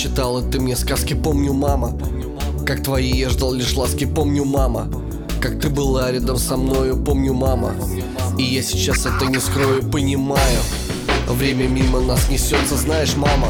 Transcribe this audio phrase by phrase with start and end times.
[0.00, 1.92] читала ты мне сказки, помню, мама.
[2.66, 4.88] Как твои я ждал лишь ласки, помню, мама.
[5.42, 7.74] Как ты была рядом со мною, помню, мама.
[8.38, 10.60] И я сейчас это не скрою, понимаю.
[11.28, 13.48] Время мимо нас несется, знаешь, мама.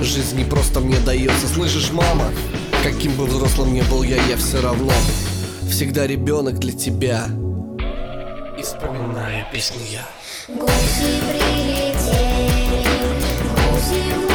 [0.00, 2.32] Жизнь не просто мне дается, слышишь, мама?
[2.82, 4.92] Каким бы взрослым не был я, я все равно.
[5.70, 7.26] Всегда ребенок для тебя.
[8.58, 10.06] И вспоминаю песню я.
[10.48, 12.84] Гуси прилетели,
[13.54, 14.25] гуси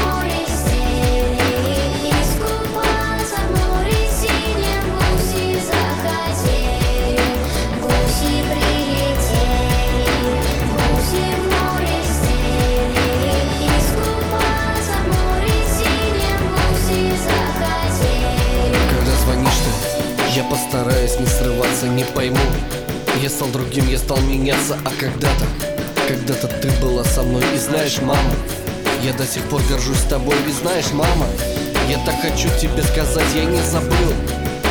[20.41, 22.37] я постараюсь не срываться, не пойму.
[23.21, 25.45] Я стал другим, я стал меняться, а когда-то
[26.07, 27.43] Когда-то ты была со мной.
[27.53, 28.33] И знаешь, мама
[29.03, 31.27] Я до сих пор горжусь тобой, ведь знаешь, мама
[31.89, 34.13] Я так хочу тебе сказать, я не забыл.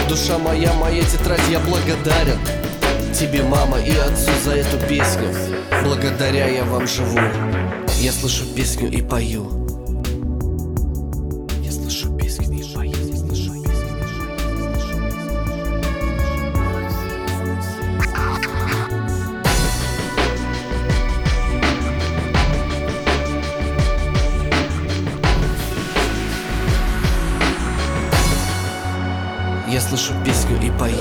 [0.08, 2.38] Душа моя, моя тетрадь, я благодарен
[3.14, 5.28] Тебе, мама, и отцу за эту песню.
[5.84, 7.20] Благодаря я вам живу.
[8.00, 9.69] Я слышу песню и пою
[29.70, 30.96] Я слышу песню и пою